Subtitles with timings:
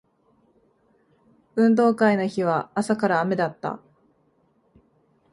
[1.55, 3.79] 運動会の日は朝から雨だった